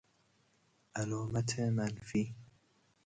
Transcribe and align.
علامت 0.95 1.59
منفی 1.59 2.33